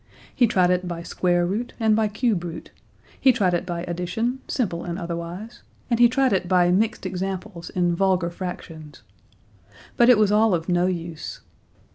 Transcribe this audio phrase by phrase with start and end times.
[0.33, 2.71] He tried it by square root and by cube root.
[3.19, 7.69] He tried it by addition, simple and otherwise, and he tried it by mixed examples
[7.69, 9.03] in vulgar fractions.
[9.97, 11.41] But it was all of no use.